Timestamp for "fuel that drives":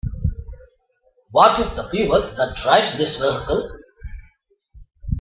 1.91-2.97